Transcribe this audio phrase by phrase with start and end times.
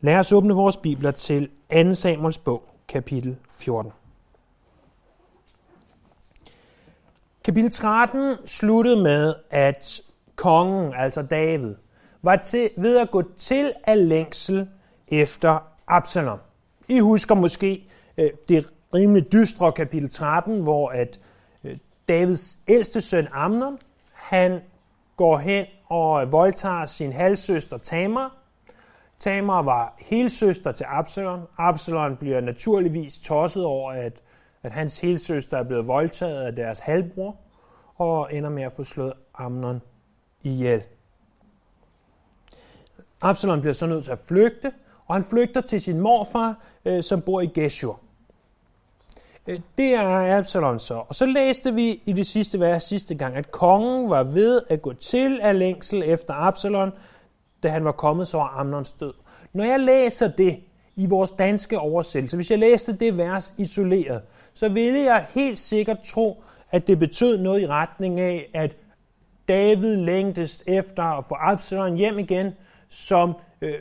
[0.00, 1.94] Lad os åbne vores bibler til 2.
[1.94, 3.92] Samuels bog, kapitel 14.
[7.44, 10.00] Kapitel 13 sluttede med, at
[10.36, 11.74] kongen, altså David,
[12.22, 14.68] var til, ved at gå til af længsel
[15.08, 16.38] efter Absalom.
[16.88, 17.88] I husker måske
[18.18, 21.20] øh, det rimelig dystre kapitel 13, hvor at
[21.64, 21.76] øh,
[22.08, 23.78] Davids ældste søn Amnon,
[24.12, 24.60] han
[25.16, 28.37] går hen og voldtager sin halvsøster Tamar.
[29.18, 31.40] Tamar var helsøster til Absalom.
[31.58, 34.12] Absalom bliver naturligvis tosset over, at,
[34.62, 37.36] at hans helsøster er blevet voldtaget af deres halvbror,
[37.96, 39.80] og ender med at få slået Amnon
[40.42, 40.82] ihjel.
[43.22, 44.72] Absalom bliver så nødt til at flygte,
[45.06, 48.00] og han flygter til sin morfar, øh, som bor i Geshur.
[49.46, 50.94] Øh, det er Absalom så.
[51.08, 54.82] Og så læste vi i det sidste vers sidste gang, at kongen var ved at
[54.82, 56.92] gå til af længsel efter Absalom,
[57.62, 59.14] da han var kommet så var Amnons død.
[59.52, 60.60] Når jeg læser det
[60.96, 64.22] i vores danske oversættelse, hvis jeg læste det vers isoleret,
[64.54, 68.76] så ville jeg helt sikkert tro, at det betød noget i retning af, at
[69.48, 72.52] David længtes efter at få Absalom hjem igen,
[72.88, 73.74] som øh,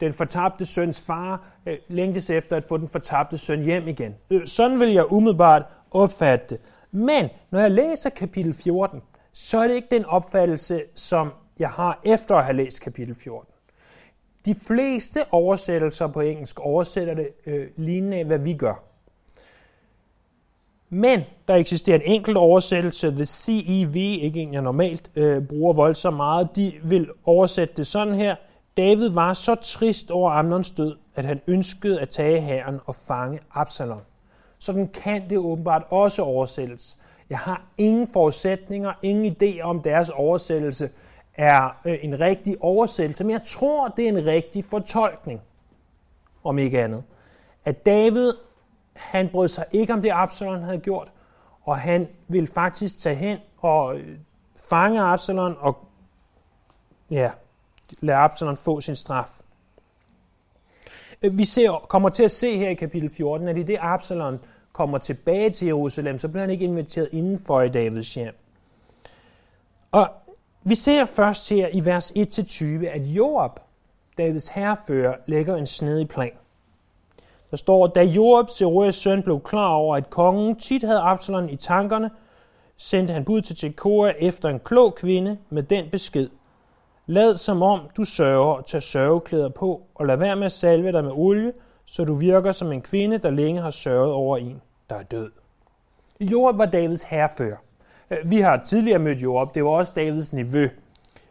[0.00, 4.14] den fortabte søns far øh, længtes efter at få den fortabte søn hjem igen.
[4.30, 6.58] Øh, sådan vil jeg umiddelbart opfatte det.
[6.90, 9.02] Men når jeg læser kapitel 14,
[9.32, 13.52] så er det ikke den opfattelse, som jeg har efter at have læst kapitel 14.
[14.44, 18.82] De fleste oversættelser på engelsk oversætter det øh, lignende, hvad vi gør.
[20.88, 26.16] Men der eksisterer en enkelt oversættelse, The CEV, ikke en jeg normalt øh, bruger voldsomt
[26.16, 28.36] meget, de vil oversætte det sådan her.
[28.76, 33.40] David var så trist over Amnons død, at han ønskede at tage hæren og fange
[33.54, 34.00] Absalom.
[34.58, 36.98] Sådan kan det åbenbart også oversættes.
[37.30, 40.90] Jeg har ingen forudsætninger, ingen idé om deres oversættelse
[41.36, 45.40] er øh, en rigtig oversættelse, men jeg tror, det er en rigtig fortolkning,
[46.44, 47.02] om ikke andet.
[47.64, 48.32] At David
[48.96, 51.12] han brød sig ikke om det, Absalon havde gjort,
[51.62, 54.18] og han ville faktisk tage hen og øh,
[54.56, 55.78] fange Absalon og
[57.10, 57.30] ja,
[58.00, 59.30] lade Absalon få sin straf.
[61.22, 64.40] Vi ser, kommer til at se her i kapitel 14, at i det Absalon
[64.72, 68.34] kommer tilbage til Jerusalem, så bliver han ikke inviteret indenfor i Davids hjem.
[69.90, 70.08] Og
[70.68, 73.50] vi ser først her i vers 1-20, at Joab,
[74.18, 76.32] Davids herrefører, lægger en snedig plan.
[77.50, 81.56] Der står, da Joab, Zeruias søn, blev klar over, at kongen tit havde Absalon i
[81.56, 82.10] tankerne,
[82.76, 86.28] sendte han bud til Tekoa efter en klog kvinde med den besked.
[87.06, 90.92] Lad som om du sørger og tager sørgeklæder på, og lad være med at salve
[90.92, 91.52] dig med olie,
[91.84, 95.30] så du virker som en kvinde, der længe har sørget over en, der er død.
[96.20, 97.56] Joab var Davids herrefører.
[98.10, 100.68] Øh, vi har tidligere mødt Joab, det var også Davids nevø.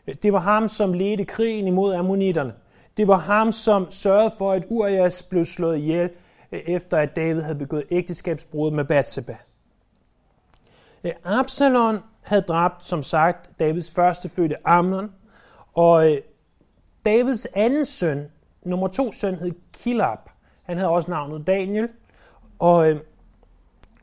[0.07, 2.53] Øh, det var ham, som ledte krigen imod ammonitterne.
[2.97, 6.09] Det var ham, som sørgede for, at Urias blev slået ihjel,
[6.51, 9.37] øh, efter at David havde begået ægteskabsbrud med Bathsheba.
[11.23, 15.11] Absalon havde dræbt, som sagt, Davids første fødte Amnon,
[15.73, 16.17] og
[17.05, 18.25] Davids anden søn,
[18.63, 20.19] nummer to søn, hed Kilab.
[20.63, 21.89] Han havde også navnet Daniel,
[22.59, 22.95] og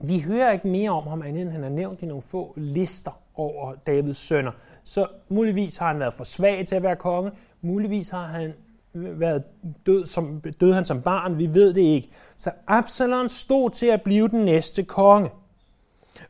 [0.02, 3.74] vi hører ikke mere om ham, end han er nævnt i nogle få lister over
[3.86, 4.52] Davids sønner.
[4.84, 7.30] Så muligvis har han været for svag til at være konge,
[7.60, 8.52] muligvis har han
[8.94, 9.42] været
[9.86, 12.10] død, som, døde han som barn, vi ved det ikke.
[12.36, 15.30] Så Absalom stod til at blive den næste konge.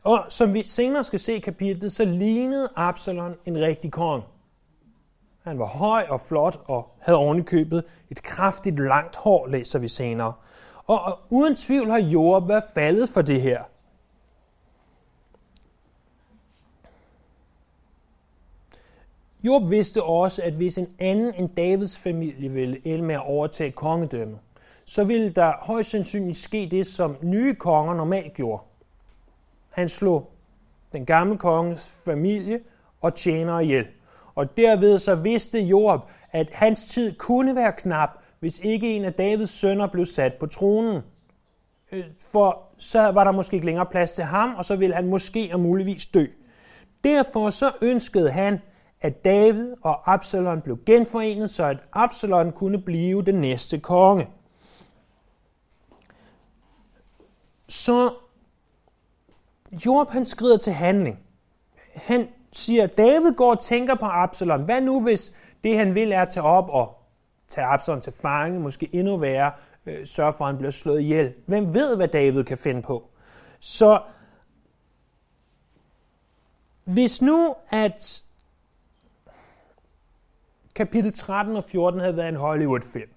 [0.03, 4.23] Og som vi senere skal se i kapitlet, så lignede Absalom en rigtig konge.
[5.43, 10.33] Han var høj og flot og havde ovenikøbet et kraftigt langt hår, læser vi senere.
[10.85, 13.63] Og, og uden tvivl har Job været faldet for det her.
[19.43, 23.71] Job vidste også, at hvis en anden end Davids familie ville ende med at overtage
[23.71, 24.39] kongedømmet,
[24.85, 28.63] så ville der højst sandsynligt ske det, som nye konger normalt gjorde.
[29.69, 30.31] Han slog
[30.91, 32.59] den gamle konges familie
[33.01, 33.87] og tjenere ihjel.
[34.35, 38.09] Og derved så vidste Job, at hans tid kunne være knap,
[38.43, 41.01] hvis ikke en af Davids sønner blev sat på tronen.
[41.91, 45.07] Øh, for så var der måske ikke længere plads til ham, og så ville han
[45.07, 46.25] måske og muligvis dø.
[47.03, 48.59] Derfor så ønskede han,
[49.01, 54.27] at David og Absalon blev genforenet, så at Absalon kunne blive den næste konge.
[57.67, 58.13] Så
[59.85, 61.19] Job han skrider til handling.
[61.95, 64.63] Han siger, David går og tænker på Absalon.
[64.63, 67.02] Hvad nu, hvis det han vil er at tage op og
[67.53, 69.51] tage Absalom til fange, måske endnu værre,
[69.85, 71.33] øh, sørge for, at han bliver slået ihjel.
[71.45, 73.09] Hvem ved, hvad David kan finde på?
[73.59, 74.01] Så
[76.83, 78.23] hvis nu, at
[80.75, 83.09] kapitel 13 og 14 havde været en Hollywood-film,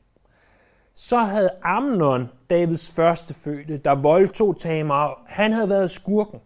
[0.94, 6.40] så havde Amnon, Davids første fødte, der voldtog Tamar, han havde været skurken.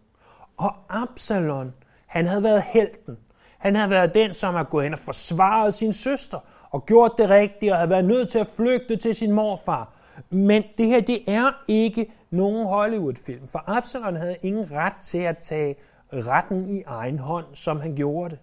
[0.56, 1.74] Og Absalon,
[2.06, 3.18] han havde været helten.
[3.58, 6.38] Han havde været den, som har gået hen og forsvaret sin søster
[6.70, 9.92] og gjort det rigtige og havde været nødt til at flygte til sin morfar.
[10.30, 15.38] Men det her, det er ikke nogen Hollywood-film, for Absalon havde ingen ret til at
[15.38, 15.76] tage
[16.12, 18.38] retten i egen hånd, som han gjorde det.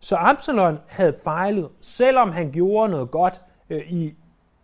[0.00, 4.14] Så Absalon havde fejlet, selvom han gjorde noget godt øh, i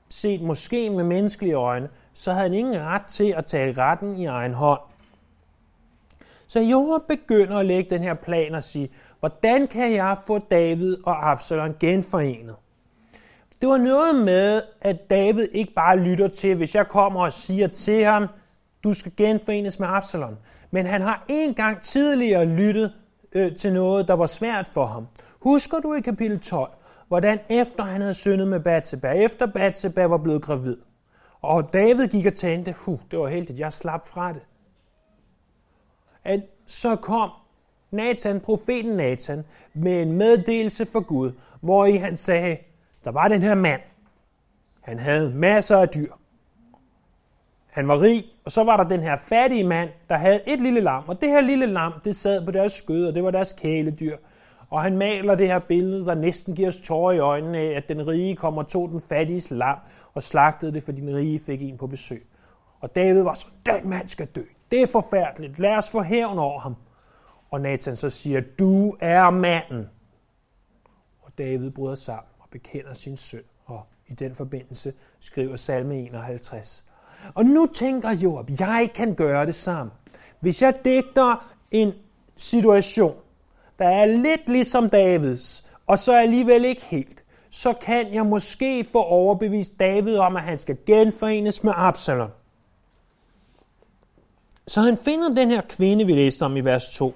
[0.08, 4.26] set måske med menneskelige øjne, så havde han ingen ret til at tage retten i
[4.26, 4.80] egen hånd.
[6.46, 8.90] Så Joab begynder at lægge den her plan og sige,
[9.22, 12.54] hvordan kan jeg få David og Absalon genforenet?
[13.60, 17.66] Det var noget med, at David ikke bare lytter til, hvis jeg kommer og siger
[17.66, 18.26] til ham,
[18.84, 20.38] du skal genforenes med Absalon.
[20.70, 22.92] Men han har en gang tidligere lyttet
[23.32, 25.06] øh, til noget, der var svært for ham.
[25.40, 26.70] Husker du i kapitel 12,
[27.08, 30.76] hvordan efter han havde syndet med Batseba, efter Batseba var blevet gravid,
[31.40, 34.42] og David gik og tænkte, huh, det var heldigt, jeg slap fra det.
[36.24, 37.30] At så kom
[37.92, 39.44] Nathan, profeten Nathan,
[39.74, 42.56] med en meddelelse for Gud, hvor i han sagde,
[43.04, 43.80] der var den her mand.
[44.80, 46.12] Han havde masser af dyr.
[47.66, 50.80] Han var rig, og så var der den her fattige mand, der havde et lille
[50.80, 53.52] lam, og det her lille lam, det sad på deres skød, og det var deres
[53.52, 54.16] kæledyr.
[54.70, 57.88] Og han maler det her billede, der næsten giver os tårer i øjnene af, at
[57.88, 59.78] den rige kommer og tog den fattiges lam
[60.14, 62.26] og slagtede det, fordi den rige fik en på besøg.
[62.80, 64.42] Og David var så, den mand skal dø.
[64.70, 65.58] Det er forfærdeligt.
[65.58, 66.76] Lad os få hævn over ham.
[67.52, 69.88] Og Nathan så siger, du er manden.
[71.22, 73.42] Og David bryder sammen og bekender sin søn.
[73.64, 76.84] Og i den forbindelse skriver salme 51.
[77.34, 79.92] Og nu tænker Job, jeg kan gøre det samme.
[80.40, 81.92] Hvis jeg digter en
[82.36, 83.16] situation,
[83.78, 89.02] der er lidt ligesom Davids, og så alligevel ikke helt, så kan jeg måske få
[89.02, 92.30] overbevist David om, at han skal genforenes med Absalom.
[94.66, 97.14] Så han finder den her kvinde, vi læste om i vers 2,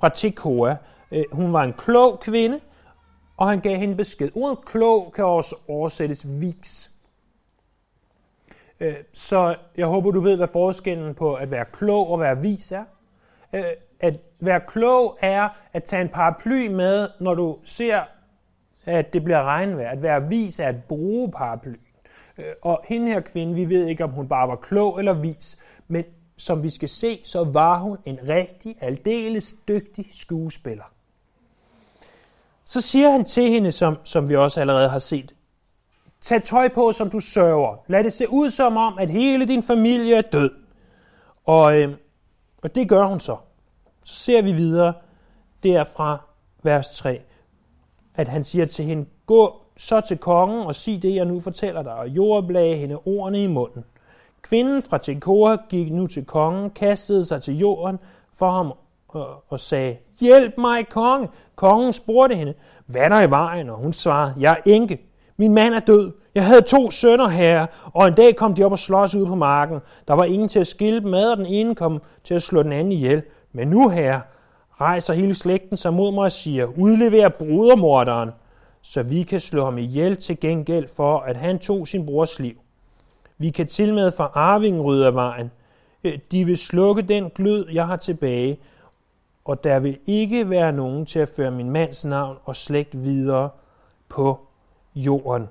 [0.00, 0.76] fra Tekoa.
[1.12, 2.60] Øh, hun var en klog kvinde,
[3.36, 4.30] og han gav hende besked.
[4.36, 6.90] Ordet klog kan også oversættes vis.
[8.80, 12.72] Øh, så jeg håber, du ved, hvad forskellen på at være klog og være vis
[12.72, 12.84] er.
[13.54, 13.62] Øh,
[14.00, 18.02] at være klog er at tage en paraply med, når du ser,
[18.84, 19.90] at det bliver regnvejr.
[19.90, 21.76] At være vis er at bruge paraply.
[22.62, 25.58] Og hende her kvinde, vi ved ikke, om hun bare var klog eller vis,
[25.88, 26.04] men
[26.36, 30.84] som vi skal se, så var hun en rigtig, aldeles dygtig skuespiller.
[32.64, 35.34] Så siger han til hende, som, som vi også allerede har set,
[36.20, 37.76] tag tøj på, som du sørger.
[37.86, 40.50] Lad det se ud som om, at hele din familie er død.
[41.44, 41.96] Og, øh,
[42.62, 43.36] og det gør hun så.
[44.04, 44.92] Så ser vi videre
[45.62, 46.18] derfra
[46.62, 47.20] vers 3,
[48.14, 51.82] at han siger til hende, gå så til kongen og sig det, jeg nu fortæller
[51.82, 53.84] dig, og Joab lagde hende ordene i munden.
[54.44, 57.98] Kvinden fra Tekoa gik nu til kongen, kastede sig til jorden
[58.34, 58.72] for ham
[59.48, 61.28] og, sagde, Hjælp mig, konge!
[61.56, 62.54] Kongen spurgte hende,
[62.86, 63.70] hvad er der i vejen?
[63.70, 64.98] Og hun svarede, jeg er enke.
[65.36, 66.12] Min mand er død.
[66.34, 69.34] Jeg havde to sønner her, og en dag kom de op og slås ud på
[69.34, 69.80] marken.
[70.08, 72.62] Der var ingen til at skille dem ad, og den ene kom til at slå
[72.62, 73.22] den anden ihjel.
[73.52, 74.20] Men nu her
[74.80, 78.30] rejser hele slægten sig mod mig og siger, udlever brudermorderen,
[78.82, 82.54] så vi kan slå ham ihjel til gengæld for, at han tog sin brors liv.
[83.38, 85.50] Vi kan til med fra arvingen rydde af vejen.
[86.04, 88.58] Øh, de vil slukke den glød, jeg har tilbage,
[89.44, 93.50] og der vil ikke være nogen til at føre min mands navn og slægt videre
[94.08, 94.40] på
[94.94, 95.48] jorden.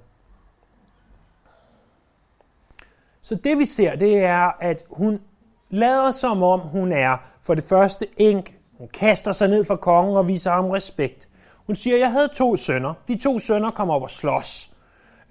[3.22, 5.22] Så det vi ser, det er, at hun
[5.70, 8.60] lader som om hun er for det første enk.
[8.78, 11.30] Hun kaster sig ned for kongen og viser ham respekt.
[11.68, 12.94] Hun siger, jeg havde to sønner.
[13.08, 14.73] De to sønner kommer op og slås.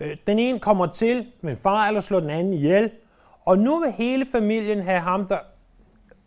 [0.02, 2.90] Øh, den ene kommer til med far eller slår den anden ihjel,
[3.44, 5.38] og nu vil hele familien have ham, der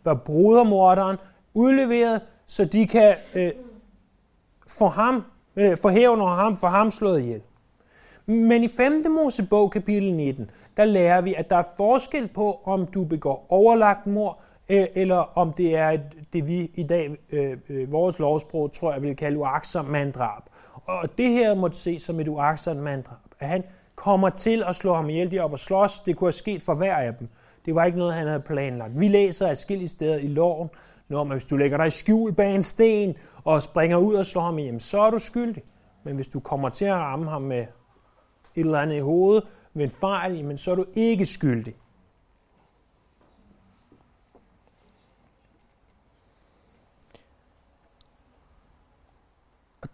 [0.04, 1.16] var brudermorderen,
[1.54, 3.52] udleveret, så de kan øh,
[4.68, 5.24] få ham,
[5.56, 7.42] øh, få hævn over ham, for ham slået ihjel.
[8.26, 9.04] Men i 5.
[9.10, 14.06] Mosebog kapitel 19, der lærer vi, at der er forskel på, om du begår overlagt
[14.06, 16.02] mor, øh, eller om det er et,
[16.32, 20.42] det, vi i dag, øh, øh, vores lovsprog, tror jeg, vil kalde uaksom manddrab.
[20.86, 23.64] Og det her måtte ses som et uaksom manddrab at han
[23.94, 25.30] kommer til at slå ham ihjel.
[25.30, 26.00] De op og slås.
[26.00, 27.28] Det kunne have sket for hver af dem.
[27.66, 29.00] Det var ikke noget, han havde planlagt.
[29.00, 30.68] Vi læser skille steder i loven,
[31.08, 33.14] når man, hvis du lægger dig i skjul bag en sten
[33.44, 35.62] og springer ud og slår ham ihjel, så er du skyldig.
[36.04, 37.66] Men hvis du kommer til at ramme ham med et
[38.54, 41.74] eller andet i hovedet, med en fejl, jamen, så er du ikke skyldig.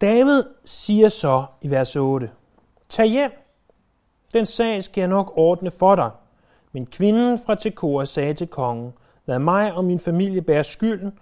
[0.01, 2.31] David siger så i vers 8,
[2.93, 3.31] Tag hjem,
[4.35, 6.11] Den sag skal jeg nok ordne for dig.
[6.73, 8.93] Men kvinden fra Tekoa sagde til kongen,
[9.27, 11.19] lad mig og min familie bære skylden,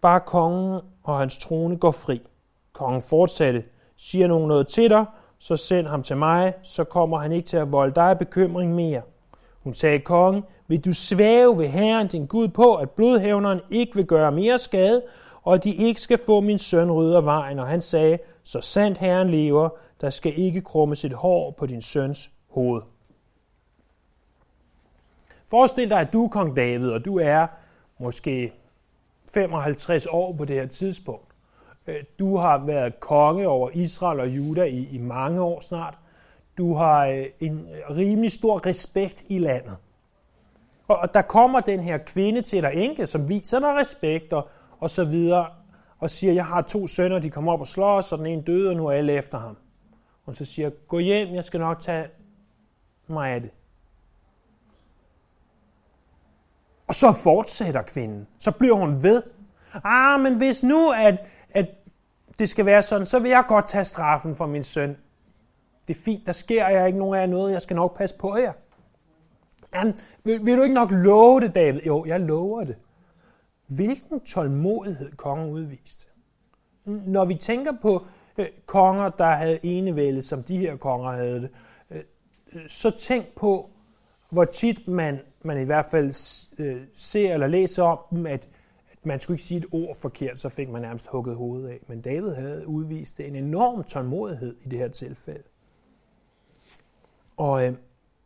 [0.00, 2.22] bare kongen og hans trone går fri.
[2.72, 3.64] Kongen fortsatte,
[3.96, 5.04] siger nogen noget til dig,
[5.38, 9.02] så send ham til mig, så kommer han ikke til at volde dig bekymring mere.
[9.64, 14.06] Hun sagde kongen, vil du svæve ved Herren din Gud på, at blodhævneren ikke vil
[14.06, 15.02] gøre mere skade,
[15.46, 17.58] og at de ikke skal få min søn rydder vejen.
[17.58, 19.68] Og han sagde, så sandt Herren lever,
[20.00, 22.82] der skal ikke krumme sit hår på din søns hoved.
[25.50, 27.46] Forestil dig, at du er kong David, og du er
[27.98, 28.52] måske
[29.34, 31.26] 55 år på det her tidspunkt.
[31.86, 35.98] Øh, du har været konge over Israel og Juda i, i mange år snart.
[36.58, 39.76] Du har øh, en rimelig stor respekt i landet.
[40.88, 44.48] Og, og der kommer den her kvinde til dig, enke, som viser dig respekt og,
[44.80, 45.46] og så videre,
[45.98, 48.42] og siger, jeg har to sønner, de kommer op og slår os, og den ene
[48.42, 49.56] døde, og nu er alle efter ham.
[50.26, 52.08] Og så siger, gå hjem, jeg skal nok tage
[53.06, 53.50] mig af det.
[56.86, 58.26] Og så fortsætter kvinden.
[58.38, 59.22] Så bliver hun ved.
[59.84, 61.66] Ah, men hvis nu, at, at
[62.38, 64.96] det skal være sådan, så vil jeg godt tage straffen for min søn.
[65.88, 68.36] Det er fint, der sker jeg ikke nogen af noget, jeg skal nok passe på
[68.36, 68.52] jer.
[69.74, 71.80] Jamen, vil, vil du ikke nok love det, David?
[71.86, 72.76] Jo, jeg lover det.
[73.66, 76.06] Hvilken tålmodighed kongen udviste.
[76.84, 78.06] Når vi tænker på
[78.38, 81.50] øh, konger, der havde enevælde, som de her konger havde det,
[81.90, 82.02] øh,
[82.68, 83.70] så tænk på,
[84.30, 86.14] hvor tit man, man i hvert fald
[86.58, 88.48] øh, ser eller læser om dem, at,
[88.92, 91.78] at man skulle ikke sige et ord forkert, så fik man nærmest hugget hovedet af.
[91.86, 95.42] Men David havde udvist en enorm tålmodighed i det her tilfælde.
[97.36, 97.74] Og øh,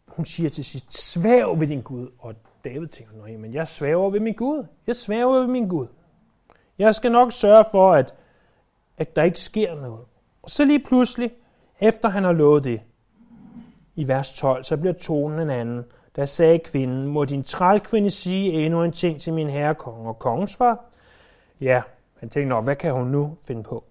[0.07, 2.09] hun siger til sit, svæv ved din Gud.
[2.19, 4.67] Og David tænker, nej, men jeg svæver ved min Gud.
[4.87, 5.87] Jeg svæver ved min Gud.
[6.79, 8.15] Jeg skal nok sørge for, at,
[8.99, 10.05] at der ikke sker noget.
[10.43, 11.33] Og så lige pludselig,
[11.81, 12.81] efter han har lovet det,
[13.97, 15.85] i vers 12, så bliver tonen en anden.
[16.17, 20.09] Der sagde kvinden, må din trælkvinde sige endnu en ting til min herre konge.
[20.09, 20.85] Og kongen svar,
[21.61, 21.83] ja,
[22.19, 23.85] han tænkte, Nå, hvad kan hun nu finde på?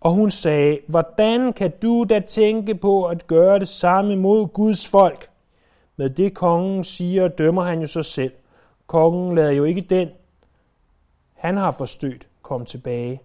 [0.00, 4.88] Og hun sagde, hvordan kan du da tænke på at gøre det samme mod Guds
[4.88, 5.30] folk?
[5.98, 8.32] Med det kongen siger, dømmer han jo sig selv.
[8.86, 10.08] Kongen lader jo ikke den,
[11.34, 13.22] han har forstødt, komme tilbage.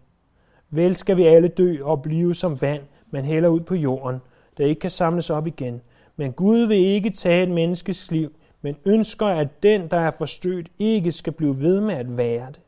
[0.70, 4.20] Vel skal vi alle dø og blive som vand, man hælder ud på jorden,
[4.58, 5.82] der ikke kan samles op igen.
[6.16, 10.72] Men Gud vil ikke tage et menneskes liv, men ønsker, at den, der er forstødt,
[10.80, 12.62] ikke skal blive ved med at være det.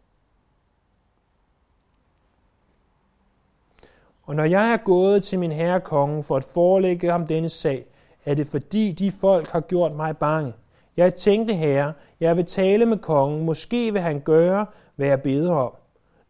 [4.24, 7.86] Og når jeg er gået til min herre kongen for at forelægge ham denne sag,
[8.26, 10.54] er det fordi de folk har gjort mig bange.
[10.98, 14.66] Jeg tænkte, herre, jeg vil tale med kongen, måske vil han gøre,
[14.96, 15.72] hvad jeg beder om.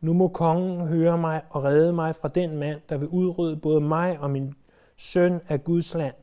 [0.02, 3.82] Nu må kongen høre mig og redde mig fra den mand, der vil udrydde både
[3.82, 4.54] mig og min
[4.98, 6.16] søn af Guds land.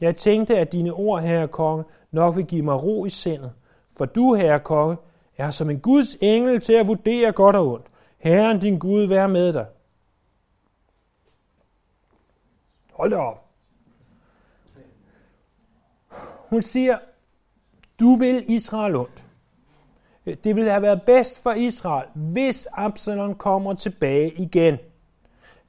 [0.00, 3.52] Jeg tænkte, at dine ord, herre konge, nok vil give mig ro i sindet.
[3.96, 4.96] For du, herre konge,
[5.36, 7.86] er som en Guds engel til at vurdere godt og ondt.
[8.18, 9.66] Herren din Gud vær med dig.
[12.92, 13.47] Hold da op.
[16.50, 16.98] Hun siger,
[18.00, 19.26] du vil Israel ondt.
[20.26, 24.78] Øh, det ville have været bedst for Israel, hvis Absalom kommer tilbage igen.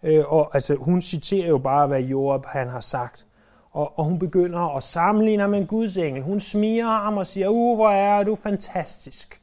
[0.03, 3.25] Øh, og altså, hun citerer jo bare, hvad Joab han har sagt.
[3.71, 6.23] Og, og hun begynder at sammenligne ham med en Guds engel.
[6.23, 9.41] Hun smiger ham og siger, uh, hvor er du fantastisk.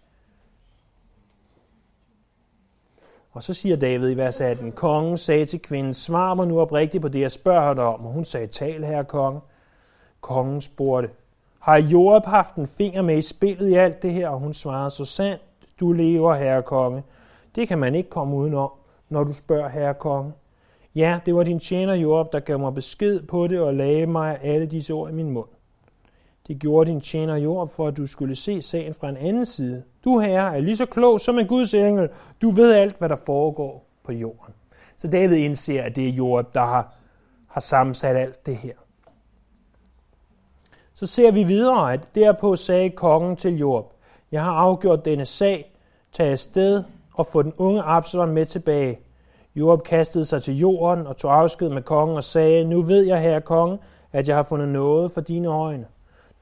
[3.33, 7.02] Og så siger David i vers 18, kongen sagde til kvinden, svar mig nu oprigtigt
[7.02, 8.07] på det, jeg spørger dig om.
[8.07, 9.40] Og hun sagde, tal her, konge.
[10.21, 11.11] Kongen spurgte,
[11.66, 14.28] har Joab haft en finger med i spillet i alt det her?
[14.28, 15.42] Og hun svarede, så sandt
[15.80, 17.02] du lever, herre konge.
[17.54, 18.70] Det kan man ikke komme udenom,
[19.08, 20.32] når du spørger, herre konge.
[20.94, 24.38] Ja, det var din tjener Joab, der gav mig besked på det og lagde mig
[24.42, 25.49] alle disse ord i min mund.
[26.49, 29.82] Det gjorde din tjener Joab, for at du skulle se sagen fra en anden side.
[30.04, 32.08] Du, herre, er lige så klog som en Guds engel.
[32.42, 34.54] Du ved alt, hvad der foregår på jorden.
[34.96, 36.94] Så David indser, at det er Joab, der har,
[37.49, 38.75] har sammensat alt det her.
[40.99, 43.93] Så ser vi videre, at derpå sagde kongen til Job,
[44.33, 45.73] jeg har afgjort denne sag,
[46.12, 46.83] tag afsted
[47.15, 48.99] og få den unge Absalom med tilbage.
[49.57, 53.21] Job kastede sig til jorden og tog afsked med kongen og sagde, nu ved jeg,
[53.21, 53.79] herre konge,
[54.12, 55.87] at jeg har fundet noget for dine øjne.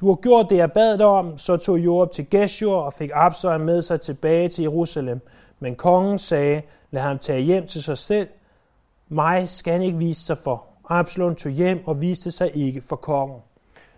[0.00, 3.10] Du har gjort det, jeg bad dig om, så tog Job til Geshur og fik
[3.14, 5.20] Absalom med sig tilbage til Jerusalem.
[5.60, 8.28] Men kongen sagde, lad ham tage hjem til sig selv.
[9.08, 10.64] Mig skal han ikke vise sig for.
[10.88, 13.40] Absalom tog hjem og viste sig ikke for kongen.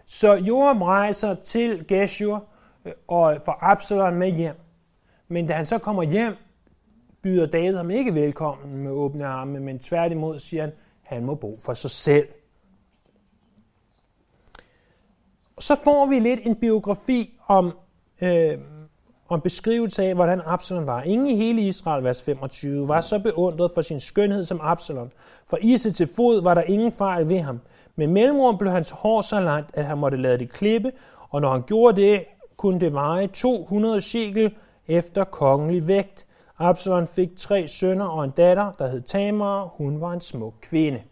[0.06, 2.44] Så Joram rejser til Geshur
[2.84, 4.56] øh, og får Absalom med hjem.
[5.28, 6.34] Men da han så kommer hjem,
[7.22, 10.72] byder David ham ikke velkommen med åbne arme, men tværtimod siger han,
[11.02, 12.28] han må bo for sig selv.
[15.58, 17.78] Så får vi lidt en biografi om,
[18.22, 18.58] øh,
[19.28, 21.02] om beskrivelse af, hvordan Absalom var.
[21.02, 25.10] Ingen i hele Israel, vers 25, var så beundret for sin skønhed som Absalom.
[25.46, 27.60] For iset til fod var der ingen fejl ved ham.
[27.96, 30.92] Men mellemrum blev hans hår så langt, at han måtte lade det klippe,
[31.30, 32.24] og når han gjorde det,
[32.56, 34.54] kunne det veje 200 shekel
[34.86, 36.26] efter kongelig vægt.
[36.58, 39.64] Absalon fik tre sønner og en datter, der hed Tamar.
[39.64, 41.02] Hun var en smuk kvinde.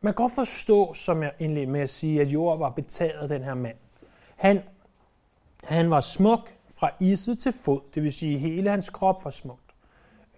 [0.00, 3.28] Man kan godt forstå, som jeg indledte med at sige, at jord var betaget af
[3.28, 3.76] den her mand.
[4.36, 4.62] Han,
[5.64, 9.74] han var smuk fra isse til fod, det vil sige, hele hans krop var smukt.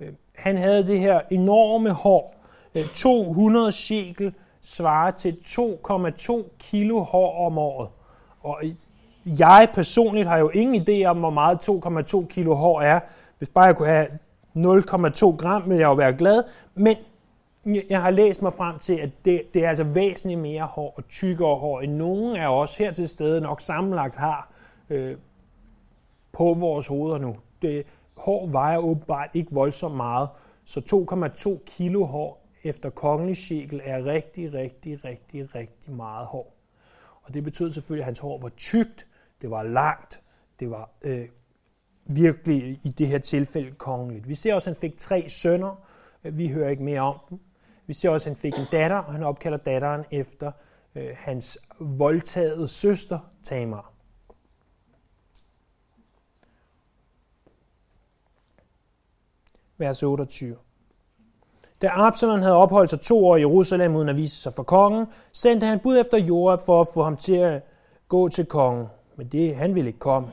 [0.00, 2.34] Øh, han havde det her enorme hår,
[2.74, 7.88] Øh, 200 shekel svarer til 2,2 kilo hår om året.
[8.40, 8.62] Og
[9.26, 13.00] jeg personligt har jo ingen idé om, hvor meget 2,2 kilo hår er.
[13.38, 14.06] Hvis bare jeg kunne have
[14.56, 16.42] 0,2 gram, ville jeg jo være glad.
[16.74, 16.96] Men
[17.90, 21.08] jeg har læst mig frem til, at det, det er altså væsentligt mere hår og
[21.08, 24.52] tykkere hår, end nogen af os her til stede nok sammenlagt har
[24.90, 25.16] øh,
[26.32, 27.36] på vores hoveder nu.
[27.62, 27.86] Det,
[28.16, 30.28] hår vejer åbenbart ikke voldsomt meget,
[30.64, 31.06] så
[31.58, 36.56] 2,2 kilo hår efter kongelig skikkel er rigtig, rigtig, rigtig, rigtig meget hår.
[37.22, 39.06] Og det betød selvfølgelig, at hans hår var tykt,
[39.42, 40.22] det var langt,
[40.60, 41.28] det var øh,
[42.04, 44.28] virkelig i det her tilfælde kongeligt.
[44.28, 45.88] Vi ser også, at han fik tre sønner.
[46.22, 47.40] Vi hører ikke mere om dem.
[47.86, 50.52] Vi ser også, at han fik en datter, og han opkalder datteren efter
[50.94, 53.92] øh, hans voldtagede søster Tamar.
[59.78, 60.56] Vers 28.
[61.82, 65.06] Da Absalom havde opholdt sig to år i Jerusalem uden at vise sig for kongen,
[65.32, 67.62] sendte han bud efter Joab for at få ham til at
[68.08, 68.86] gå til kongen.
[69.16, 70.28] Men det, han ville ikke komme.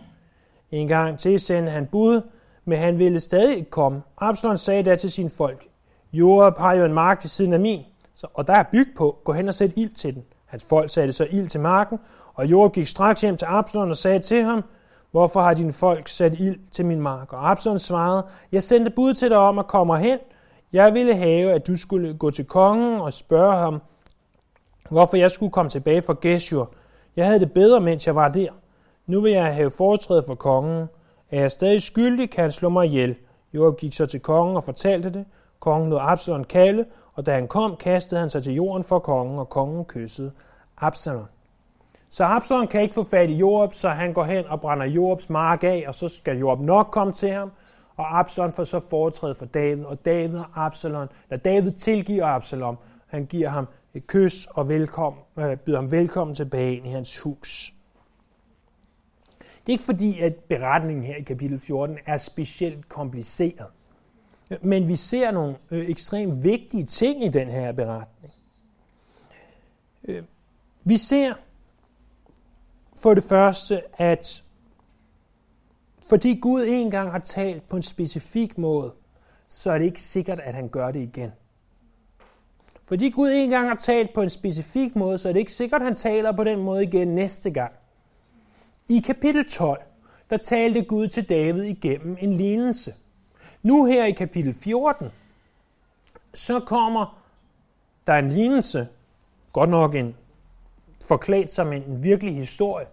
[0.72, 2.22] En gang til sendte han bud,
[2.66, 4.02] men han ville stadig ikke komme.
[4.18, 5.68] Absalom sagde da til sine folk,
[6.14, 7.82] Joab har jo en mark til siden af min,
[8.16, 9.18] så, og der er byg på.
[9.24, 10.24] Gå hen og sæt ild til den.
[10.46, 12.00] Hans folk satte så ild til marken,
[12.34, 14.64] og Joab gik straks hjem til Absalom og sagde til ham,
[15.12, 17.34] Hvorfor har dine folk sat ild til min mark?
[17.34, 20.20] Og Absalom svarede, Jeg sendte bud til dig om at komme hen,
[20.74, 23.82] jeg ville have, at du skulle gå til kongen og spørge ham,
[24.90, 26.72] hvorfor jeg skulle komme tilbage fra Geshur.
[27.16, 28.50] Jeg havde det bedre, mens jeg var der.
[29.06, 30.88] Nu vil jeg have foretræde for kongen.
[31.32, 33.16] Er jeg stadig skyldig, kan han slå mig ihjel.
[33.54, 35.26] Joab gik så til kongen og fortalte det.
[35.60, 39.40] Kongen lod Absalom kalde, og da han kom, kastede han sig til jorden for kongen,
[39.40, 40.32] og kongen kyssede
[40.78, 41.26] Absalom.
[42.10, 45.30] Så Absalom kan ikke få fat i Joab, så han går hen og brænder Joabs
[45.30, 47.52] mark af, og så skal Joab nok komme til ham,
[48.00, 52.78] og Absalom får så foretræde for David, og David og Absalom, da David tilgiver Absalom,
[53.08, 57.20] han giver ham et kys og velkommen, øh, byder ham velkommen tilbage ind i hans
[57.20, 57.74] hus.
[59.40, 63.68] Det er ikke fordi, at beretningen her i kapitel 14 er specielt kompliceret.
[64.62, 68.34] Men vi ser nogle øh, ekstremt vigtige ting i den her beretning.
[70.04, 70.24] Øh,
[70.84, 71.34] vi ser
[72.96, 74.44] for det første, at
[76.10, 78.94] fordi Gud engang har talt på en specifik måde,
[79.50, 81.32] så er det ikke sikkert, at han gør det igen.
[82.86, 85.88] Fordi Gud engang har talt på en specifik måde, så er det ikke sikkert, at
[85.88, 87.72] han taler på den måde igen næste gang.
[88.90, 89.82] I kapitel 12,
[90.30, 92.94] der talte Gud til David igennem en lignelse.
[93.64, 95.08] Nu her i kapitel 14,
[96.34, 97.24] så kommer
[98.08, 98.88] der en lignelse,
[99.54, 100.16] godt nok en
[101.08, 102.86] forklædt som en virkelig historie,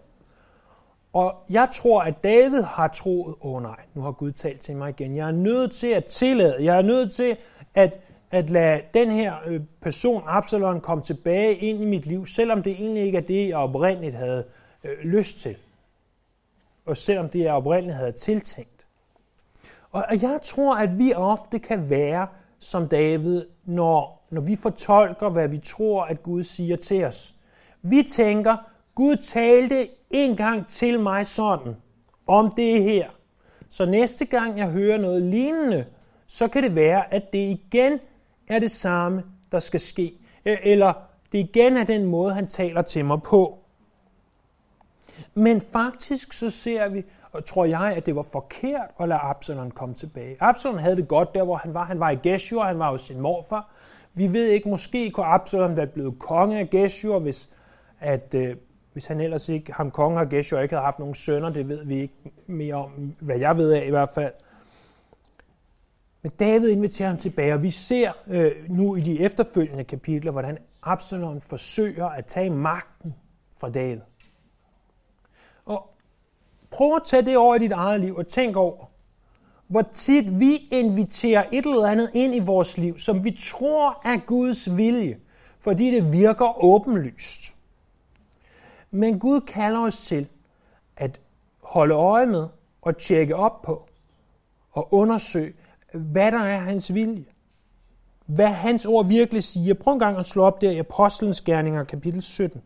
[1.13, 4.75] og jeg tror, at David har troet, åh oh nej, nu har Gud talt til
[4.75, 5.15] mig igen.
[5.15, 7.37] Jeg er nødt til at tillade, jeg er nødt til
[7.73, 7.99] at,
[8.31, 12.71] at lade den her øh, person, Absalom, komme tilbage ind i mit liv, selvom det
[12.71, 14.45] egentlig ikke er det, jeg oprindeligt havde
[14.83, 15.57] øh, lyst til.
[16.85, 18.85] Og selvom det, jeg oprindeligt havde tiltænkt.
[19.91, 22.27] Og jeg tror, at vi ofte kan være
[22.59, 27.35] som David, når, når vi fortolker, hvad vi tror, at Gud siger til os.
[27.81, 28.55] Vi tænker,
[28.95, 31.75] Gud talte en gang til mig sådan
[32.27, 33.09] om det her.
[33.69, 35.85] Så næste gang jeg hører noget lignende,
[36.27, 37.99] så kan det være, at det igen
[38.47, 40.13] er det samme, der skal ske.
[40.45, 40.93] Eller
[41.31, 43.59] det igen er den måde, han taler til mig på.
[45.33, 49.71] Men faktisk så ser vi, og tror jeg, at det var forkert at lade Absalom
[49.71, 50.37] komme tilbage.
[50.39, 51.85] Absalom havde det godt der, hvor han var.
[51.85, 53.69] Han var i Geshur, han var hos sin morfar.
[54.13, 57.49] Vi ved ikke, måske kunne Absalom være blevet konge af Geshur, hvis
[57.99, 58.55] at øh,
[58.97, 61.85] hvis han ellers ikke, ham kongen og Geshur ikke havde haft nogen sønner, det ved
[61.85, 62.13] vi ikke
[62.47, 64.33] mere om, hvad jeg ved af i hvert fald.
[66.21, 70.57] Men David inviterer ham tilbage, og vi ser øh, nu i de efterfølgende kapitler, hvordan
[70.83, 73.15] Absalom forsøger at tage magten
[73.59, 74.01] fra David.
[75.65, 75.89] Og
[76.71, 78.85] prøv at tage det over i dit eget liv og tænk over,
[79.67, 84.17] hvor tit vi inviterer et eller andet ind i vores liv, som vi tror er
[84.25, 85.17] Guds vilje,
[85.59, 87.56] fordi det virker åbenlyst.
[88.91, 90.27] Men Gud kalder os til
[90.97, 91.21] at
[91.61, 92.47] holde øje med
[92.81, 93.89] og tjekke op på
[94.71, 95.53] og undersøge,
[95.93, 97.25] hvad der er hans vilje.
[98.25, 99.73] Hvad hans ord virkelig siger.
[99.73, 102.61] Prøv en gang at slå op der i Apostlenes Gerninger, kapitel 17.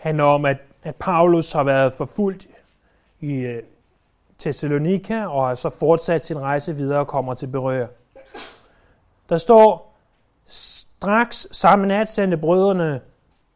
[0.00, 2.48] handler om, at, at Paulus har været forfulgt
[3.20, 3.62] i øh,
[4.38, 7.86] Thessalonika og har så fortsat sin rejse videre og kommer til Berøa.
[9.28, 9.96] Der står,
[10.46, 13.00] straks samme nat sendte brødrene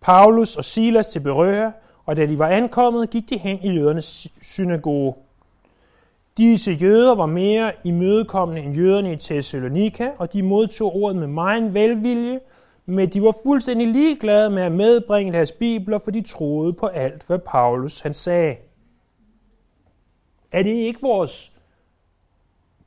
[0.00, 1.70] Paulus og Silas til Berøa,
[2.06, 5.14] og da de var ankommet, gik de hen i jødernes synagoge.
[6.36, 11.74] Disse jøder var mere imødekommende end jøderne i Thessalonika, og de modtog ordet med meget
[11.74, 12.40] velvilje,
[12.86, 17.26] men de var fuldstændig ligeglade med at medbringe deres bibler, for de troede på alt,
[17.26, 18.56] hvad Paulus han sagde.
[20.54, 21.52] Er det ikke vores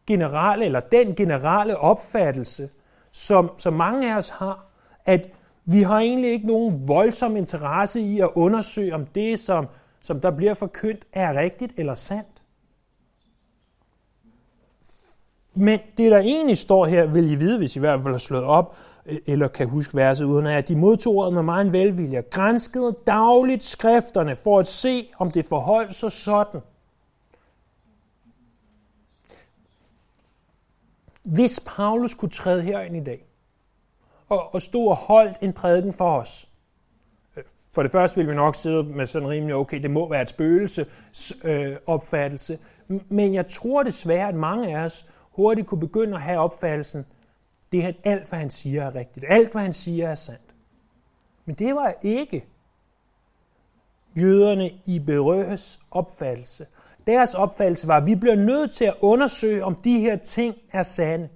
[0.05, 2.69] generelle, eller den generelle opfattelse,
[3.11, 4.65] som, som mange af os har,
[5.05, 5.29] at
[5.65, 9.67] vi har egentlig ikke nogen voldsom interesse i at undersøge, om det, som,
[10.01, 12.41] som der bliver forkyndt, er rigtigt eller sandt?
[15.53, 18.19] Men det, der egentlig står her, vil I vide, hvis I i hvert fald har
[18.19, 22.21] slået op, øh, eller kan huske verset uden at de modtog ordet med meget velvilje,
[22.21, 26.61] granskede dagligt skrifterne for at se, om det forholdt sig sådan.
[31.27, 33.25] Hvis Paulus kunne træde herind i dag,
[34.29, 36.49] og, og stå og holdt en prædiken for os,
[37.37, 37.43] øh,
[37.75, 40.29] for det første vil vi nok sidde med sådan rimelig, okay, det må være et
[40.29, 40.85] spøgelse
[41.43, 46.39] øh, opfattelse, men jeg tror desværre, at mange af os hurtigt kunne begynde at have
[46.39, 47.05] opfattelsen,
[47.71, 49.25] det er, alt, hvad han siger, er rigtigt.
[49.29, 50.55] Alt, hvad han siger, er sandt.
[51.45, 52.45] Men det var ikke
[54.15, 56.67] jøderne i Berøhes opfattelse.
[57.07, 60.83] Deres opfattelse var, at vi bliver nødt til at undersøge, om de her ting er
[60.83, 61.29] sande.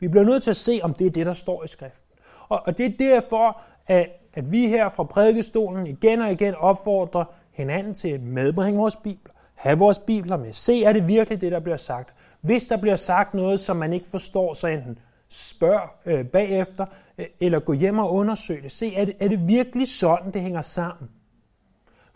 [0.00, 2.06] Vi bliver nødt til at se, om det er det, der står i skriften.
[2.48, 7.24] Og, og det er derfor, at, at vi her fra prædikestolen igen og igen opfordrer
[7.52, 9.34] hinanden til at medbringe vores bibler.
[9.54, 10.52] Have vores bibler med.
[10.52, 12.14] Se, er det virkelig det, der bliver sagt?
[12.40, 16.86] Hvis der bliver sagt noget, som man ikke forstår, så enten spørg øh, bagefter,
[17.18, 18.70] øh, eller gå hjem og undersøg det.
[18.70, 21.10] Se, er det, er det virkelig sådan, det hænger sammen?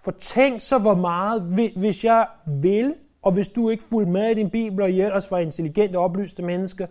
[0.00, 1.42] For tænk så, hvor meget,
[1.76, 5.30] hvis jeg vil, og hvis du ikke fulgte med i din bibel, og I ellers
[5.30, 6.86] var intelligente og oplyste mennesker,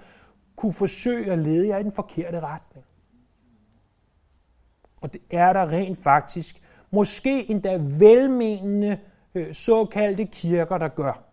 [0.55, 2.85] kunne forsøge at lede jer i den forkerte retning.
[5.01, 8.99] Og det er der rent faktisk, måske endda velmenende
[9.35, 11.29] øh, såkaldte kirker, der gør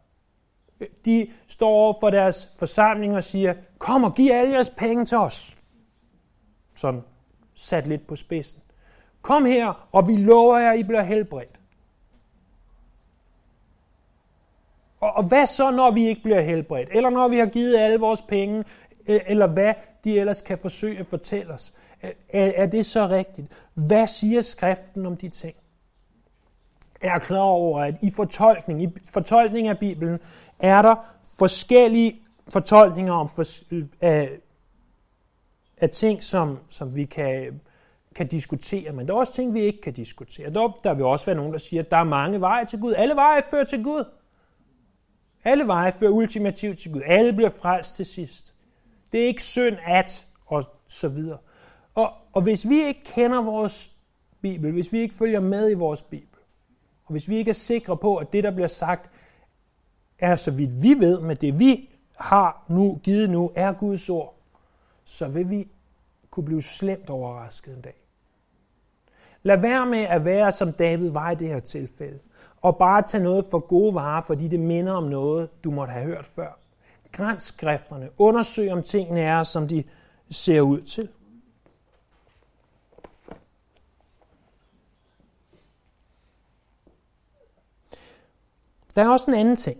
[1.05, 5.19] de står over for deres forsamling og siger, kom og giv alle jeres penge til
[5.19, 5.57] os.
[6.75, 7.03] Sådan
[7.55, 8.63] sat lidt på spidsen.
[9.23, 11.61] Kom her, og vi lover jer, at I bliver helbredt.
[15.01, 16.89] Og, og hvad så, når vi ikke bliver helbredt?
[16.93, 18.65] Eller når vi har givet alle vores penge?
[19.07, 21.73] Eller hvad de ellers kan forsøge at fortælle os?
[22.03, 23.49] Er, er det så rigtigt?
[23.75, 25.57] Hvad siger skriften om de ting?
[27.01, 30.19] er klar over, at i fortolkning, i fortolkning af Bibelen,
[30.59, 30.95] er der
[31.39, 34.31] forskellige fortolkninger om for, øh, af,
[35.77, 37.61] af ting, som, som vi kan,
[38.15, 40.51] kan diskutere, men der er også ting, vi ikke kan diskutere.
[40.51, 42.95] Der, der vil også være nogen, der siger, at der er mange veje til Gud.
[42.97, 44.05] Alle veje fører til Gud.
[45.47, 47.03] Alle veje fører ultimativt til Gud.
[47.07, 48.55] Alle bliver frelst til sidst.
[49.13, 51.39] Det er ikke synd at, og så videre.
[51.95, 53.91] Og, og hvis vi ikke kender vores
[54.41, 56.39] Bibel, hvis vi ikke følger med i vores Bibel,
[57.05, 59.11] og hvis vi ikke er sikre på, at det, der bliver sagt,
[60.19, 64.35] er så vidt vi ved med det, vi har nu givet nu, er Guds ord,
[65.05, 65.69] så vil vi
[66.31, 67.97] kunne blive slemt overrasket en dag.
[69.43, 72.19] Lad være med at være som David var i det her tilfælde,
[72.67, 76.05] og bare tage noget for gode varer, fordi det minder om noget, du måtte have
[76.05, 76.59] hørt før.
[77.13, 78.09] Græns skrifterne.
[78.19, 79.85] Undersøg, om tingene er, som de
[80.31, 81.09] ser ud til.
[88.97, 89.79] Der er også en anden ting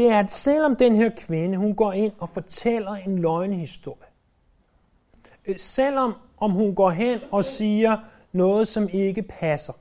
[0.00, 4.08] det er, at selvom den her kvinde, hun går ind og fortæller en løgnehistorie,
[5.46, 7.96] øh, selvom om hun går hen og siger
[8.32, 9.72] noget, som ikke passer,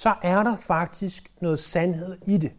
[0.00, 2.52] så er der faktisk noget sandhed i det.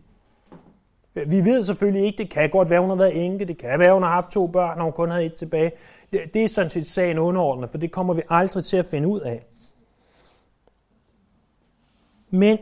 [1.14, 3.94] Vi ved selvfølgelig ikke, det kan godt være, hun har været enke, det kan være,
[3.94, 5.72] hun har haft to børn, og hun kun havde et tilbage.
[6.12, 9.08] Det, det er sådan set sagen underordnet, for det kommer vi aldrig til at finde
[9.08, 9.46] ud af.
[12.30, 12.58] Men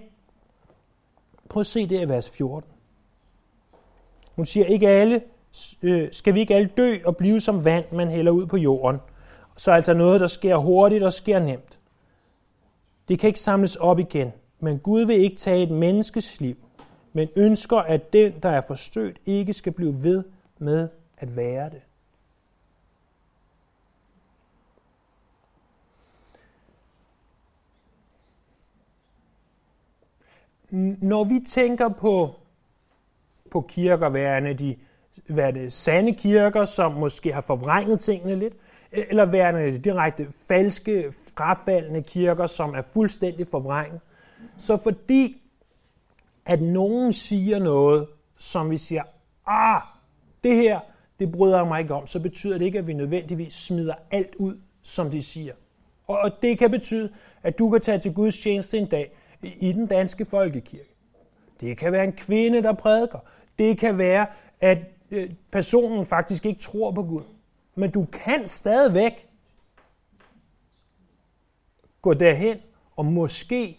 [1.49, 2.69] prøv at se det i vers 14.
[4.35, 5.21] Hun siger, ikke alle,
[5.81, 8.99] øh, skal vi ikke alle dø og blive som vand, man hælder ud på jorden.
[9.57, 11.79] Så altså noget, der sker hurtigt og sker nemt.
[13.07, 16.55] Det kan ikke samles op igen, men Gud vil ikke tage et menneskes liv.
[17.13, 20.23] men ønsker, at den, der er forstødt, ikke skal blive ved
[20.57, 21.81] med at være det.
[31.01, 32.35] Når vi tænker på,
[33.51, 34.75] på kirker værende de
[35.27, 38.53] hvad det, sande kirker, som måske har forvrænget tingene lidt,
[38.91, 44.01] eller værende de direkte falske, frafaldende kirker, som er fuldstændig forvrænget,
[44.59, 45.41] så fordi
[46.45, 49.03] at nogen siger noget, som vi siger,
[49.45, 49.81] ah,
[50.43, 50.79] det her,
[51.19, 54.35] det bryder jeg mig ikke om, så betyder det ikke, at vi nødvendigvis smider alt
[54.35, 55.53] ud, som de siger.
[56.07, 59.87] Og det kan betyde, at du kan tage til Guds tjeneste en dag i den
[59.87, 60.95] danske folkekirke.
[61.61, 63.19] Det kan være en kvinde, der prædiker.
[63.59, 64.27] Det kan være,
[64.59, 64.77] at
[65.11, 67.23] øh, personen faktisk ikke tror på Gud.
[67.75, 69.27] Men du kan stadigvæk
[72.01, 72.57] gå derhen
[72.95, 73.78] og måske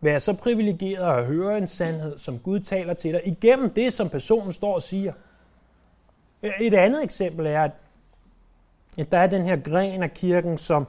[0.00, 4.08] være så privilegeret at høre en sandhed, som Gud taler til dig, igennem det, som
[4.08, 5.12] personen står og siger.
[6.60, 7.68] Et andet eksempel er,
[8.98, 10.86] at der er den her gren af kirken, som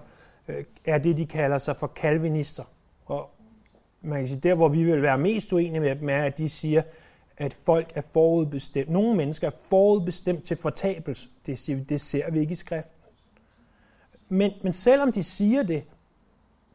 [0.48, 2.64] øh, er det, de kalder sig for kalvinister.
[3.06, 3.30] Og
[4.02, 6.50] man kan sige, der hvor vi vil være mest uenige med dem, er, at de
[6.50, 6.82] siger,
[7.38, 8.90] at folk er forudbestemt.
[8.90, 11.30] Nogle mennesker er forudbestemt til fortabelse.
[11.46, 12.96] Det, siger, det ser vi ikke i skriften.
[14.30, 15.84] Men, men selvom de siger det,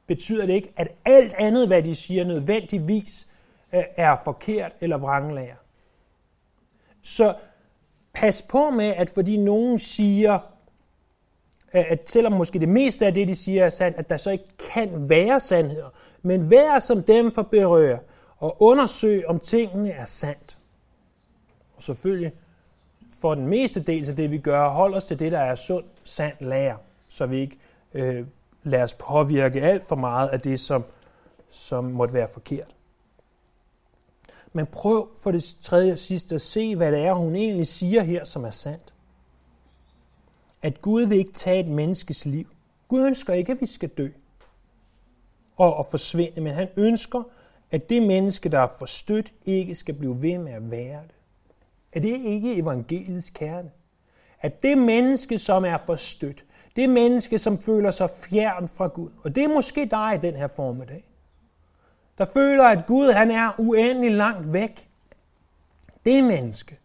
[0.06, 3.26] betyder det ikke, at alt andet, hvad de siger, nødvendigvis
[3.74, 5.56] øh, er forkert eller vranglærer.
[7.02, 7.34] Så
[8.14, 10.38] pas på med, at fordi nogen siger,
[11.74, 14.30] øh, at selvom måske det meste af det, de siger er sandt, at der så
[14.30, 15.90] ikke kan være sandheder.
[16.22, 17.98] Men vær som dem for berører,
[18.38, 20.58] og undersøg, om tingene er sandt.
[21.76, 22.32] Og selvfølgelig,
[23.20, 25.84] for den meste del af det, vi gør, hold os til det, der er sund,
[26.04, 26.76] sand lære,
[27.08, 27.58] så vi ikke
[27.94, 28.26] øh,
[28.64, 30.84] lade os påvirke alt for meget af det, som,
[31.50, 32.76] som måtte være forkert.
[34.52, 38.02] Men prøv for det tredje og sidste at se, hvad det er, hun egentlig siger
[38.02, 38.94] her, som er sandt.
[40.62, 42.46] At Gud vil ikke tage et menneskes liv.
[42.88, 44.08] Gud ønsker ikke, at vi skal dø
[45.56, 47.22] og, og forsvinde, men han ønsker,
[47.70, 51.14] at det menneske, der er forstødt, ikke skal blive ved med at være det.
[51.92, 53.70] Er det ikke evangeliets kerne?
[54.40, 56.44] At det menneske, som er forstødt,
[56.76, 60.36] det menneske, som føler sig fjern fra Gud, og det er måske dig i den
[60.36, 61.04] her formiddag,
[62.18, 64.88] der føler, at Gud han er uendelig langt væk.
[66.04, 66.78] Det menneske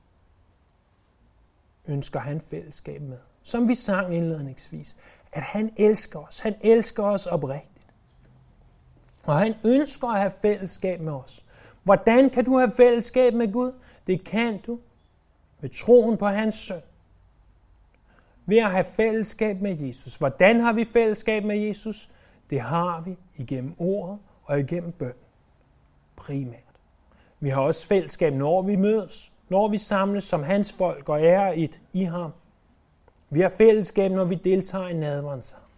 [1.87, 3.17] ønsker han fællesskab med.
[3.43, 4.95] Som vi sang indledningsvis,
[5.31, 6.39] at han elsker os.
[6.39, 7.87] Han elsker os oprigtigt.
[9.23, 11.45] Og han ønsker at have fællesskab med os.
[11.83, 13.71] Hvordan kan du have fællesskab med Gud?
[14.07, 14.79] Det kan du
[15.61, 16.81] ved troen på hans søn.
[18.49, 20.15] Ved at have fællesskab med Jesus.
[20.15, 22.09] Hvordan har vi fællesskab med Jesus?
[22.49, 25.13] Det har vi igennem ordet og igennem bøn.
[26.15, 26.59] Primært.
[27.39, 31.53] Vi har også fællesskab, når vi mødes, når vi samles som hans folk og er
[31.55, 32.31] et i ham.
[33.29, 35.69] Vi har fællesskab, når vi deltager i nadveren sammen.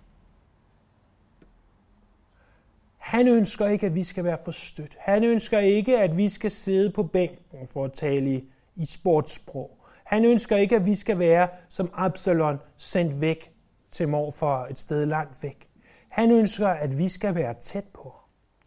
[2.98, 4.98] Han ønsker ikke, at vi skal være forstødt.
[5.00, 8.44] Han ønsker ikke, at vi skal sidde på bænken for at tale i,
[8.76, 9.78] i sportssprog.
[10.12, 13.54] Han ønsker ikke, at vi skal være som Absalon sendt væk
[13.92, 15.70] til mor for et sted langt væk.
[16.10, 18.14] Han ønsker, at vi skal være tæt på.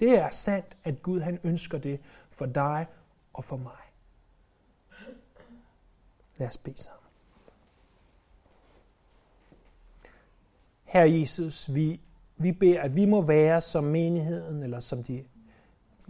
[0.00, 2.87] Det er sandt, at Gud han ønsker det for dig
[3.33, 3.72] og for mig.
[6.37, 7.09] Lad os bede sammen.
[10.85, 12.00] Herre Jesus, vi,
[12.37, 15.24] vi beder, at vi må være som menigheden, eller som de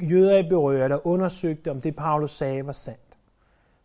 [0.02, 3.03] jøder i berører, der undersøgte, om det Paulus sagde var sandt.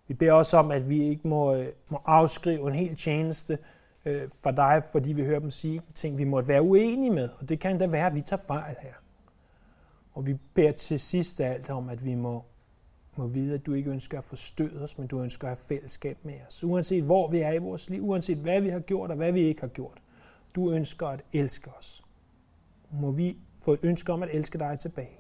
[0.09, 3.57] Vi beder også om, at vi ikke må, øh, må afskrive en hel tjeneste
[4.05, 7.29] øh, for dig, fordi vi hører dem sige ting, vi måtte være uenige med.
[7.39, 8.93] Og det kan da være, at vi tager fejl her.
[10.13, 12.43] Og vi beder til sidst af alt om, at vi må,
[13.15, 16.17] må vide, at du ikke ønsker at forstøde os, men du ønsker at have fællesskab
[16.23, 16.63] med os.
[16.63, 19.39] Uanset hvor vi er i vores liv, uanset hvad vi har gjort og hvad vi
[19.39, 20.01] ikke har gjort.
[20.55, 22.03] Du ønsker at elske os.
[22.91, 25.19] Må vi få et ønske om at elske dig tilbage.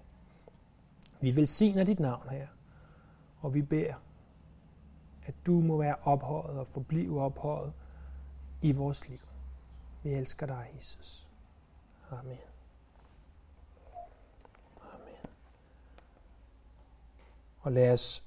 [1.21, 2.47] Vi velsigner dit navn her,
[3.41, 3.93] og vi beder,
[5.29, 7.73] at du må være ophøjet og forblive ophøjet
[8.61, 9.19] i vores liv.
[10.03, 11.27] Vi elsker dig, Jesus.
[12.11, 12.37] Amen.
[14.81, 15.31] Amen.
[17.59, 18.23] Og lad os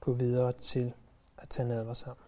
[0.00, 0.94] gå videre til
[1.38, 2.27] at tage nadver sammen.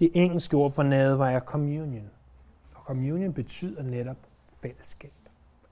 [0.00, 2.10] Det engelske ord for nadver er communion.
[2.74, 4.16] Og communion betyder netop
[4.48, 5.12] fællesskab.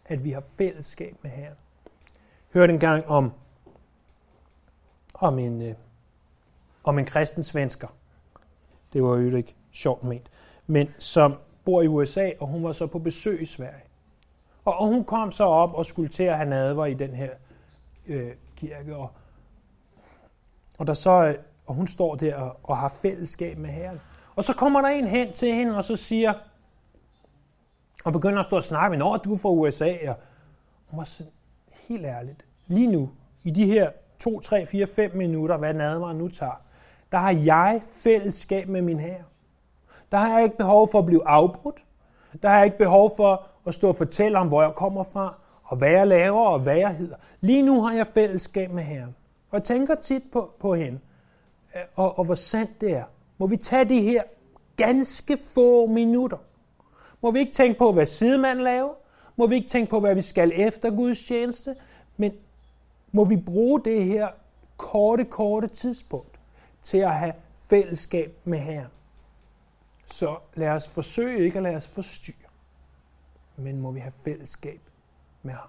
[0.05, 1.57] At vi har fællesskab med Herren.
[2.53, 3.33] Hørte en gang om,
[5.15, 5.75] om en, øh,
[6.85, 7.89] om en kristen svensker.
[8.93, 10.31] Det var jo ikke sjovt ment.
[10.67, 11.35] Men som
[11.65, 13.83] bor i USA, og hun var så på besøg i Sverige.
[14.65, 17.31] Og, og hun kom så op og skulle til at have nadver i den her
[18.07, 18.97] øh, kirke.
[18.97, 19.11] Og,
[20.79, 21.35] og, der så, øh,
[21.67, 24.01] og hun står der og, og har fællesskab med Herren.
[24.37, 26.35] Og så kommer der en hen til hende, og så siger,
[28.05, 29.94] og begynder at stå og snakke med, at du er fra USA.
[30.09, 30.16] Og
[30.87, 31.33] hun var sådan,
[31.88, 33.11] helt ærligt, lige nu,
[33.44, 36.61] i de her 2, 3, 4, 5 minutter, hvad nadveren nu tager,
[37.12, 39.25] der har jeg fællesskab med min herre.
[40.12, 41.85] Der har jeg ikke behov for at blive afbrudt.
[42.42, 45.35] Der har jeg ikke behov for at stå og fortælle om, hvor jeg kommer fra,
[45.64, 47.16] og hvad jeg laver, og hvad jeg hedder.
[47.40, 49.16] Lige nu har jeg fællesskab med Herren.
[49.51, 50.99] Og jeg tænker tit på, på hende,
[51.94, 53.05] og, og hvor sandt det er.
[53.38, 54.22] Må vi tage de her
[54.77, 56.38] ganske få minutter.
[57.22, 58.94] Må vi ikke tænke på, hvad sidemanden laver?
[59.37, 61.77] Må vi ikke tænke på, hvad vi skal efter Guds tjeneste?
[62.16, 62.33] Men
[63.12, 64.29] må vi bruge det her
[64.77, 66.40] korte, korte tidspunkt
[66.83, 68.90] til at have fællesskab med Herren.
[70.07, 72.49] Så lad os forsøge ikke at lade os forstyrre,
[73.57, 74.81] men må vi have fællesskab
[75.42, 75.68] med ham.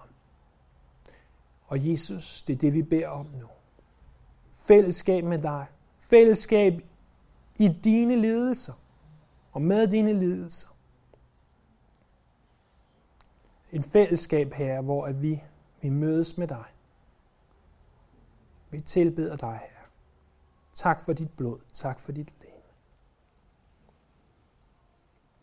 [1.67, 3.47] Og Jesus, det er det, vi beder om nu.
[4.51, 5.65] Fællesskab med dig.
[5.97, 6.73] Fællesskab
[7.60, 8.74] i dine lidelser
[9.52, 10.67] og med dine lidelser.
[13.72, 15.43] En fællesskab her, hvor at vi,
[15.82, 16.65] vi mødes med dig.
[18.70, 19.88] Vi tilbeder dig, her.
[20.74, 21.60] Tak for dit blod.
[21.74, 22.34] Tak for dit